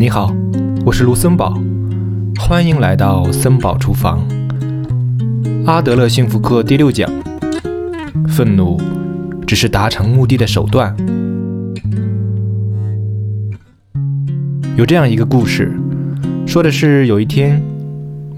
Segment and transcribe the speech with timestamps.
[0.00, 0.32] 你好，
[0.86, 1.60] 我是卢森堡，
[2.38, 4.24] 欢迎来到森堡厨房。
[5.66, 7.10] 阿德勒幸福课第六讲：
[8.28, 8.80] 愤怒
[9.44, 10.96] 只是达成目的的手段。
[14.76, 15.76] 有这样一个故事，
[16.46, 17.60] 说的是有一天，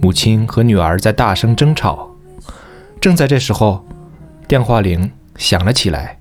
[0.00, 2.08] 母亲和女儿在大声争吵，
[2.98, 3.84] 正在这时候，
[4.48, 6.20] 电话铃响了起来。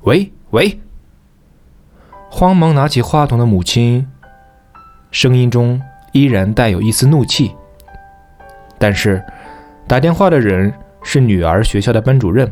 [0.00, 0.80] 喂喂！
[2.28, 4.08] 慌忙拿起话筒的母亲，
[5.10, 5.80] 声音中
[6.12, 7.50] 依然带有一丝怒气。
[8.78, 9.22] 但是，
[9.86, 12.50] 打电话的人是女儿学校的班主任。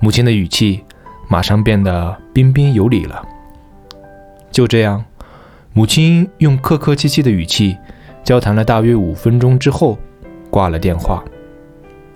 [0.00, 0.84] 母亲的语气
[1.28, 3.24] 马上变得彬彬有礼了。
[4.50, 5.04] 就这样，
[5.72, 7.76] 母亲用客客气气的语气
[8.22, 9.98] 交谈了大约五分钟之后，
[10.50, 11.24] 挂了电话。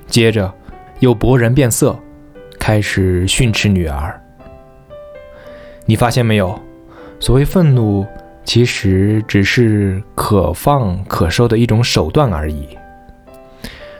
[0.07, 0.52] 接着，
[1.01, 1.98] 又勃然变色，
[2.59, 4.20] 开始训斥女儿。
[5.87, 6.59] 你发现没有？
[7.20, 8.07] 所谓愤怒，
[8.49, 12.66] 其实只是可放可收的一种手段而已。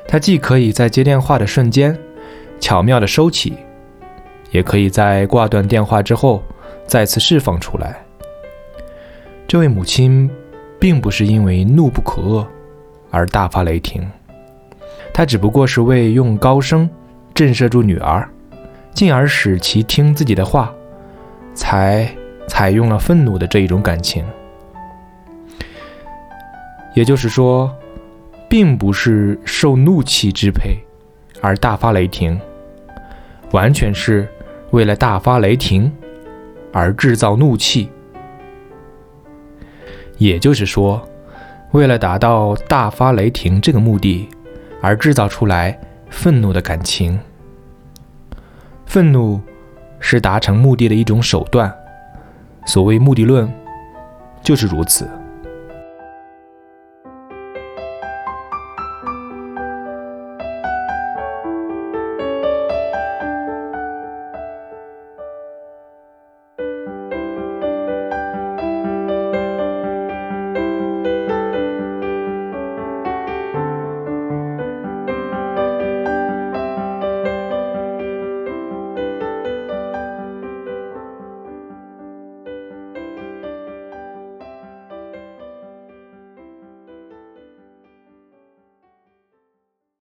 [0.07, 1.95] 它既可以在接电话的瞬间
[2.59, 3.53] 巧妙地收起，
[4.51, 6.43] 也可以在挂断电话之后
[6.87, 8.03] 再次释放出来。
[9.47, 10.31] 这位母亲
[10.81, 12.47] 并不是因为怒不可遏
[13.11, 14.03] 而大发雷霆，
[15.13, 16.89] 她只不过是为用高声
[17.35, 18.27] 震慑住女儿，
[18.95, 20.73] 进而使其听自己的话。
[21.55, 22.09] 才
[22.47, 24.25] 采用了愤怒的这一种感情，
[26.99, 27.73] 也就是说，
[28.49, 30.77] 并不是受怒气支配
[31.41, 32.41] 而大发雷霆，
[33.53, 34.27] 完全是
[34.73, 35.93] 为了大发雷霆
[36.73, 37.89] 而制造怒气。
[40.17, 41.09] 也就是说，
[41.71, 44.29] 为了达到大发雷霆这个目的
[44.83, 45.79] 而制造出来
[46.11, 47.17] 愤怒的感情，
[48.87, 49.41] 愤怒。
[50.01, 51.73] 是达成目的的一种手段。
[52.67, 53.53] 所谓目的论，
[54.43, 55.09] 就是如此。